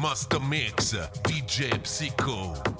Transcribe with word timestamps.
Master 0.00 0.40
Mix, 0.40 0.94
DJ 1.24 1.70
Psycho. 1.86 2.75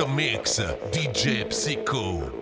Mix, 0.00 0.58
DJ 0.90 1.52
Psycho. 1.52 2.41